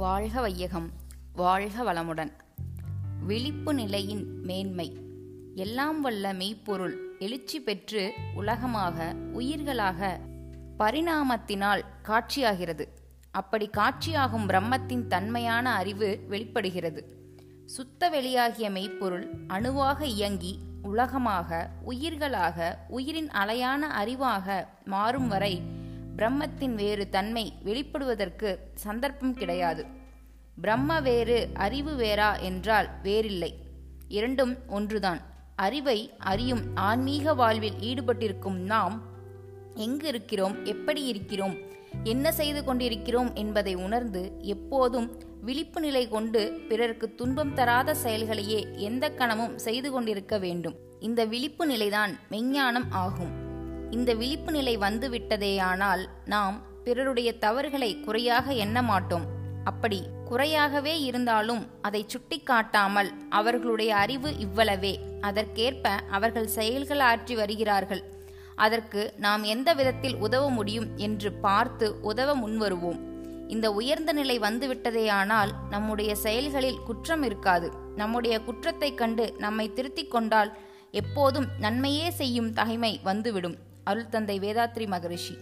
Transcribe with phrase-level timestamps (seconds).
[0.00, 0.90] வாழ்க வையகம்
[1.32, 2.32] வாழ்க வளமுடன்.
[3.26, 4.98] விழிப்பு நிலையின் மேன்மை
[5.54, 10.20] எல்லாம் வல்ல மெய்ப்பொருள் எழுச்சி பெற்று உலகமாக உயிர்களாக
[10.78, 12.86] பரிணாமத்தினால் காட்சியாகிறது.
[13.30, 17.16] அப்படி காட்சியாகும் பிரம்மத்தின் தன்மையான அறிவு வெளிப்படுகிறது.
[17.66, 25.78] சுத்த வெளியாகிய மெய்ப்பொருள் அணுவாக இயங்கி உலகமாக உயிர்களாக உயிரின் அலையான அறிவாக மாறும் வரை
[26.20, 29.86] பிரம்மத்தின் வேறு தன்மை வெளிப்படுவதற்கு சந்தர்ப்பம் கிடையாது.
[30.60, 33.56] பிரம்ம வேறு அறிவு வேறா என்றால் வேறில்லை.
[34.08, 35.20] இரண்டும் ஒன்றுதான்.
[35.56, 39.02] அறிவை அறியும் ஆன்மீக வாழ்வில் ஈடுபட்டிருக்கும் நாம்
[39.74, 41.56] எங்கு இருக்கிறோம் எப்படி இருக்கிறோம்
[42.04, 49.58] என்ன செய்து கொண்டிருக்கிறோம் என்பதை உணர்ந்து எப்போதும் விழிப்பு நிலை கொண்டு பிறருக்கு துன்பம் தராத செயல்களையே எந்த கணமும்
[49.58, 50.74] செய்து கொண்டிருக்க வேண்டும்.
[51.00, 53.49] இந்த விழிப்பு நிலைதான் மெஞ்ஞானம் ஆகும்.
[53.90, 59.24] இந்த விழிப்பு நிலை வந்துவிட்டதேயானால் நாம் பிறருடைய தவறுகளை குறையாக எண்ண மாட்டோம்.
[59.64, 64.96] அப்படி குறையாகவே இருந்தாலும் அதை சுட்டிக்காட்டாமல் அவர்களுடைய அறிவு இவ்வளவே.
[65.20, 68.02] அதற்கேற்ப அவர்கள் செயல்கள் ஆற்றி வருகிறார்கள்.
[68.54, 72.98] அதற்கு நாம் எந்த விதத்தில் உதவ முடியும் என்று பார்த்து உதவ முன்வருவோம்
[73.48, 77.72] இந்த உயர்ந்த நிலை வந்துவிட்டதேயானால் நம்முடைய செயல்களில் குற்றம் இருக்காது.
[77.96, 80.58] நம்முடைய குற்றத்தைக் கண்டு நம்மை திருத்திக் கொண்டால்
[80.90, 83.68] எப்போதும் நன்மையே செய்யும் தகைமை வந்துவிடும்.
[83.84, 85.38] அருள் தந்தை வேதாத்ரி மகரிஷி.